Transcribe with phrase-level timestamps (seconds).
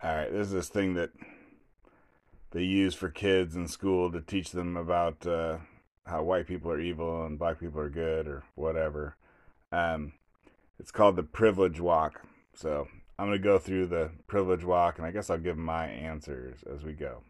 [0.00, 1.10] All right, there's this thing that
[2.52, 5.58] they use for kids in school to teach them about uh,
[6.06, 9.16] how white people are evil and black people are good or whatever.
[9.72, 10.12] Um,
[10.78, 12.22] it's called the privilege walk.
[12.54, 12.86] So
[13.18, 16.60] I'm going to go through the privilege walk and I guess I'll give my answers
[16.72, 17.24] as we go.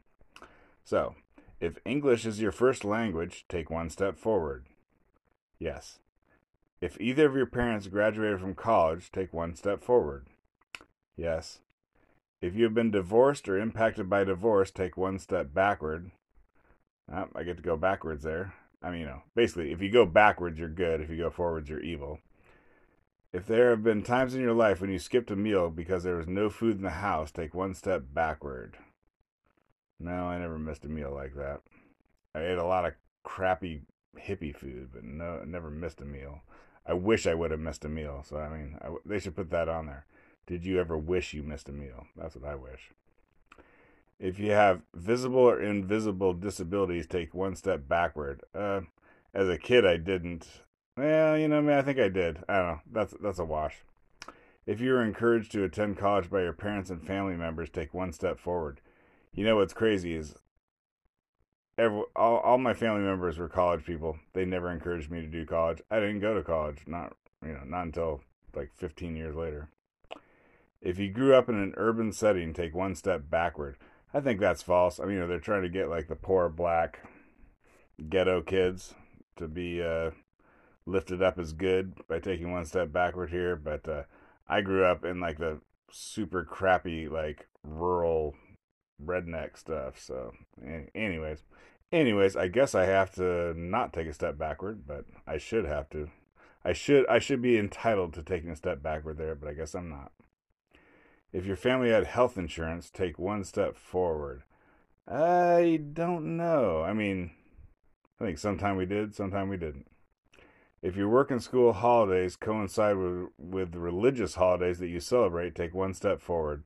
[0.84, 1.14] So,
[1.60, 4.66] if English is your first language, take one step forward.
[5.58, 5.98] Yes.
[6.82, 10.26] If either of your parents graduated from college, take one step forward.
[11.16, 11.60] Yes.
[12.40, 16.10] If you have been divorced or impacted by divorce, take one step backward.
[17.12, 18.54] Oh, I get to go backwards there.
[18.82, 21.00] I mean, you know, basically, if you go backwards, you're good.
[21.00, 22.20] If you go forwards, you're evil.
[23.32, 26.16] If there have been times in your life when you skipped a meal because there
[26.16, 28.78] was no food in the house, take one step backward.
[29.98, 31.60] No, I never missed a meal like that.
[32.34, 33.82] I ate a lot of crappy
[34.18, 36.42] hippie food, but no, never missed a meal.
[36.86, 38.24] I wish I would have missed a meal.
[38.26, 40.06] So I mean, I, they should put that on there.
[40.48, 42.06] Did you ever wish you missed a meal?
[42.16, 42.90] That's what I wish.
[44.18, 48.42] If you have visible or invisible disabilities, take one step backward.
[48.54, 48.80] Uh,
[49.34, 50.62] as a kid, I didn't.
[50.96, 52.38] Well, you know, I mean, I think I did.
[52.48, 52.80] I don't know.
[52.90, 53.82] That's that's a wash.
[54.66, 58.14] If you were encouraged to attend college by your parents and family members, take one
[58.14, 58.80] step forward.
[59.34, 60.34] You know what's crazy is
[61.76, 64.18] every, all, all my family members were college people.
[64.32, 65.82] They never encouraged me to do college.
[65.90, 66.84] I didn't go to college.
[66.86, 68.22] Not you know, not until
[68.54, 69.68] like 15 years later.
[70.80, 73.76] If you grew up in an urban setting, take one step backward.
[74.14, 75.00] I think that's false.
[75.00, 77.00] I mean, you know, they're trying to get like the poor black
[78.08, 78.94] ghetto kids
[79.36, 80.12] to be uh,
[80.86, 83.56] lifted up as good by taking one step backward here.
[83.56, 84.02] But uh,
[84.48, 88.34] I grew up in like the super crappy, like rural
[89.04, 90.00] redneck stuff.
[90.00, 90.32] So,
[90.94, 91.42] anyways,
[91.92, 95.90] anyways, I guess I have to not take a step backward, but I should have
[95.90, 96.08] to.
[96.64, 99.74] I should I should be entitled to taking a step backward there, but I guess
[99.74, 100.12] I'm not.
[101.32, 104.42] If your family had health insurance, take one step forward.
[105.06, 106.82] I don't know.
[106.82, 107.30] I mean,
[108.20, 109.86] I think sometime we did, sometime we didn't.
[110.80, 115.74] If your work and school holidays coincide with, with religious holidays that you celebrate, take
[115.74, 116.64] one step forward.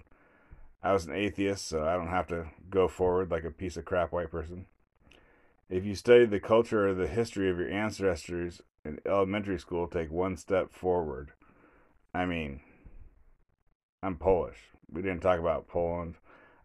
[0.83, 3.85] I was an atheist, so I don't have to go forward like a piece of
[3.85, 4.67] crap white person.
[5.71, 10.11] If you studied the culture or the history of your ancestors in elementary school, take
[10.11, 11.33] one step forward.
[12.13, 12.61] I mean,
[14.03, 14.59] I'm Polish.
[14.91, 16.17] We didn't talk about Poland.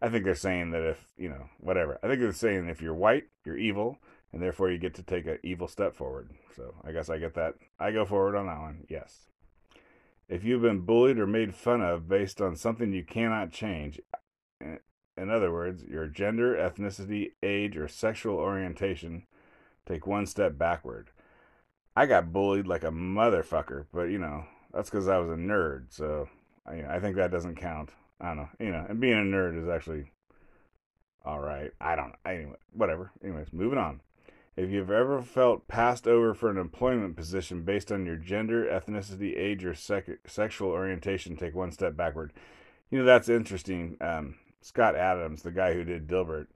[0.02, 2.00] I think they're saying that if, you know, whatever.
[2.04, 4.00] I think they're saying if you're white, you're evil,
[4.32, 6.32] and therefore you get to take an evil step forward.
[6.56, 7.56] So I guess I get that.
[7.80, 8.86] I go forward on that one.
[8.90, 9.28] Yes.
[10.28, 14.00] If you've been bullied or made fun of based on something you cannot change,
[14.60, 19.26] in other words, your gender, ethnicity, age, or sexual orientation,
[19.88, 21.12] take one step backward.
[21.96, 25.86] I got bullied like a motherfucker, but you know, that's because I was a nerd.
[25.90, 26.30] So
[26.68, 27.92] I, I think that doesn't count.
[28.20, 28.50] I don't know.
[28.60, 30.12] You know, and being a nerd is actually
[31.26, 31.72] all right.
[31.80, 32.10] I don't.
[32.10, 32.32] Know.
[32.32, 33.12] Anyway, whatever.
[33.24, 34.02] Anyways, moving on.
[34.56, 39.38] If you've ever felt passed over for an employment position based on your gender, ethnicity,
[39.38, 42.34] age, or sec- sexual orientation, take one step backward.
[42.90, 43.98] You know that's interesting.
[44.02, 46.48] Um, Scott Adams, the guy who did Dilbert.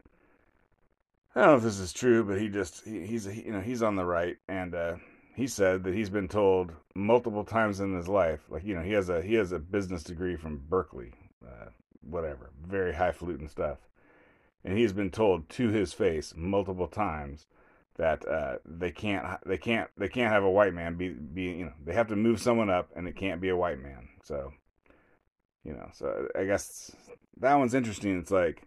[1.36, 3.84] I don't know if this is true, but he just he, he's you know he's
[3.84, 4.96] on the right, and uh,
[5.34, 8.92] he said that he's been told multiple times in his life, like you know, he
[8.94, 11.14] has a he has a business degree from Berkeley,
[11.46, 11.70] uh,
[12.02, 13.78] whatever, very highfalutin stuff,
[14.64, 17.46] and he's been told to his face multiple times
[17.98, 21.66] that uh, they can't they can't they can't have a white man be be you
[21.66, 24.10] know they have to move someone up and it can't be a white man.
[24.24, 24.52] So,
[25.64, 26.92] you know, so I guess
[27.40, 28.18] that one's interesting.
[28.18, 28.64] It's like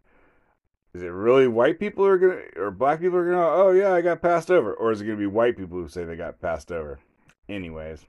[0.95, 4.01] is it really white people are gonna or black people are gonna oh yeah I
[4.01, 6.71] got passed over or is it gonna be white people who say they got passed
[6.71, 7.01] over?
[7.49, 8.07] Anyways,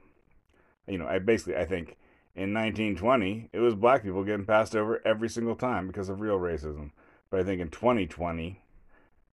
[0.86, 1.96] you know I basically I think
[2.34, 6.38] in 1920 it was black people getting passed over every single time because of real
[6.38, 6.92] racism,
[7.30, 8.62] but I think in 2020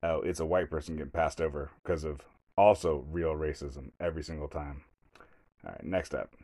[0.01, 2.21] oh it's a white person getting passed over because of
[2.57, 4.83] also real racism every single time.
[5.65, 6.35] All right, next up.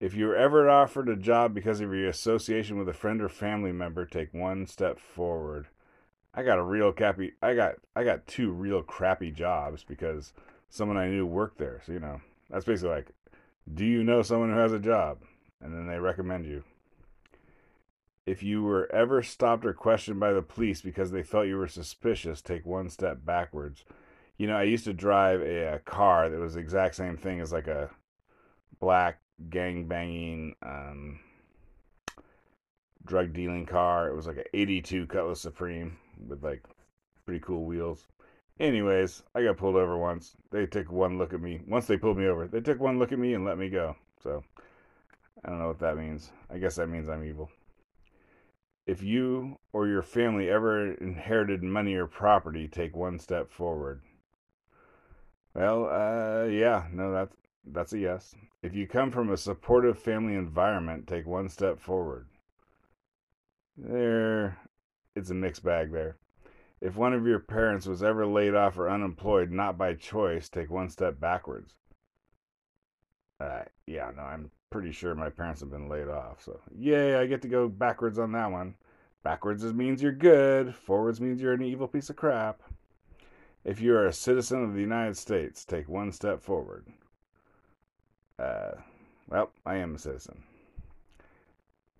[0.00, 3.28] If you were ever offered a job because of your association with a friend or
[3.28, 5.66] family member, take one step forward.
[6.38, 7.32] I got a real crappy.
[7.42, 10.32] I got I got two real crappy jobs because
[10.70, 11.82] someone I knew worked there.
[11.84, 13.10] So you know that's basically like,
[13.74, 15.18] do you know someone who has a job?
[15.60, 16.62] And then they recommend you.
[18.24, 21.66] If you were ever stopped or questioned by the police because they felt you were
[21.66, 23.84] suspicious, take one step backwards.
[24.36, 27.40] You know, I used to drive a, a car that was the exact same thing
[27.40, 27.90] as like a
[28.78, 29.18] black
[29.50, 31.18] gang banging um,
[33.04, 34.08] drug dealing car.
[34.08, 36.64] It was like an 82 Cutlass Supreme with like
[37.24, 38.06] pretty cool wheels.
[38.60, 40.34] Anyways, I got pulled over once.
[40.50, 41.60] They took one look at me.
[41.66, 43.94] Once they pulled me over, they took one look at me and let me go.
[44.22, 44.42] So
[45.44, 46.30] I don't know what that means.
[46.50, 47.50] I guess that means I'm evil.
[48.86, 54.00] If you or your family ever inherited money or property, take one step forward.
[55.54, 58.34] Well, uh, yeah, no, that's that's a yes.
[58.62, 62.26] If you come from a supportive family environment, take one step forward.
[63.76, 64.58] There,
[65.18, 66.16] it's a mixed bag there.
[66.80, 70.70] If one of your parents was ever laid off or unemployed, not by choice, take
[70.70, 71.74] one step backwards.
[73.40, 76.42] Uh, yeah, no, I'm pretty sure my parents have been laid off.
[76.42, 78.74] So, yay, I get to go backwards on that one.
[79.24, 82.62] Backwards means you're good, forwards means you're an evil piece of crap.
[83.64, 86.86] If you are a citizen of the United States, take one step forward.
[88.38, 88.72] Uh,
[89.28, 90.44] well, I am a citizen.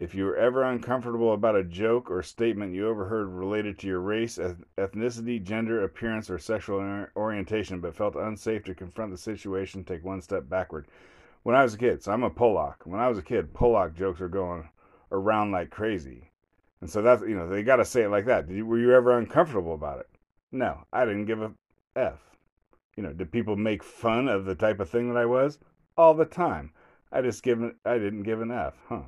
[0.01, 3.99] If you were ever uncomfortable about a joke or statement you overheard related to your
[3.99, 10.05] race, ethnicity, gender, appearance, or sexual orientation, but felt unsafe to confront the situation, take
[10.05, 10.87] one step backward.
[11.43, 12.77] When I was a kid, so I'm a Polak.
[12.85, 14.69] When I was a kid, Polak jokes were going
[15.11, 16.31] around like crazy.
[16.81, 18.49] And so that's, you know, they got to say it like that.
[18.49, 20.07] You, were you ever uncomfortable about it?
[20.53, 21.53] No, I didn't give a
[21.97, 22.21] F.
[22.97, 25.59] You know, did people make fun of the type of thing that I was?
[25.97, 26.73] All the time.
[27.11, 29.03] I just given I didn't give an F, huh?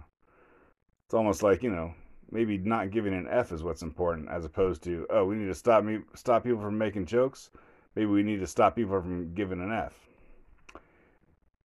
[1.10, 1.92] It's almost like, you know,
[2.30, 5.56] maybe not giving an F is what's important as opposed to, oh, we need to
[5.56, 7.50] stop me stop people from making jokes.
[7.96, 10.06] Maybe we need to stop people from giving an F.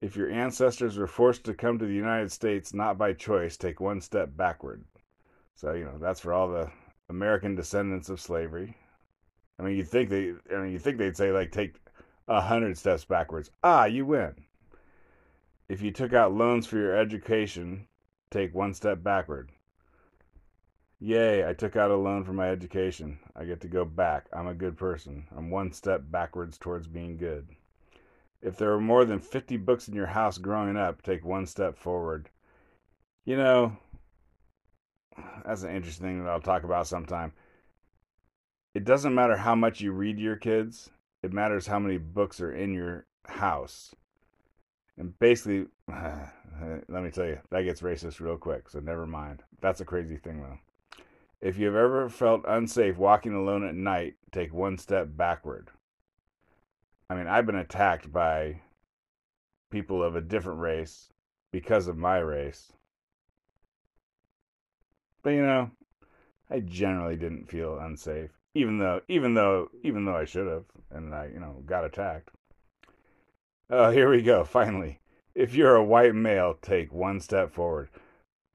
[0.01, 3.79] If your ancestors were forced to come to the United States not by choice, take
[3.79, 4.83] one step backward.
[5.53, 6.71] So, you know, that's for all the
[7.09, 8.75] American descendants of slavery.
[9.59, 11.75] I mean, you think they, I mean, you think they'd say like take
[12.27, 13.51] a hundred steps backwards.
[13.63, 14.33] Ah, you win.
[15.69, 17.87] If you took out loans for your education,
[18.35, 19.49] take one step backward.
[20.99, 23.17] Yay, I took out a loan for my education.
[23.33, 24.27] I get to go back.
[24.33, 25.25] I'm a good person.
[25.35, 27.47] I'm one step backwards towards being good.
[28.41, 31.77] If there were more than 50 books in your house growing up, take one step
[31.77, 32.29] forward.
[33.23, 33.77] You know,
[35.45, 37.31] that's an interesting thing that I'll talk about sometime.
[38.73, 40.89] It doesn't matter how much you read to your kids,
[41.23, 43.95] it matters how many books are in your house.
[44.97, 49.43] And basically, let me tell you, that gets racist real quick, so never mind.
[49.61, 50.59] That's a crazy thing, though.
[51.41, 55.69] If you've ever felt unsafe walking alone at night, take one step backward.
[57.09, 58.61] I mean, I've been attacked by
[59.69, 61.09] people of a different race
[61.51, 62.71] because of my race.
[65.21, 65.71] But you know,
[66.49, 71.13] I generally didn't feel unsafe, even though, even though, even though I should have, and
[71.13, 72.29] I, you know, got attacked.
[73.67, 74.43] Oh, here we go.
[74.43, 74.99] Finally,
[75.33, 77.89] if you're a white male, take one step forward.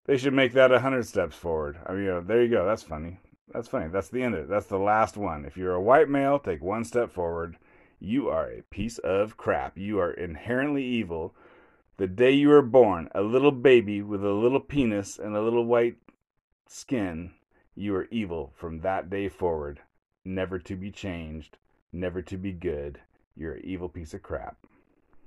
[0.06, 1.78] They should make that a hundred steps forward.
[1.84, 2.64] I mean, you know, there you go.
[2.64, 3.18] That's funny.
[3.52, 3.88] That's funny.
[3.88, 4.48] That's the end of it.
[4.48, 5.44] That's the last one.
[5.44, 7.56] If you're a white male, take one step forward.
[7.98, 9.76] You are a piece of crap.
[9.76, 11.34] You are inherently evil.
[11.96, 15.64] The day you were born, a little baby with a little penis and a little
[15.64, 15.96] white
[16.68, 17.32] skin,
[17.74, 19.80] you are evil from that day forward,
[20.24, 21.58] never to be changed,
[21.92, 23.00] never to be good.
[23.34, 24.56] You're an evil piece of crap.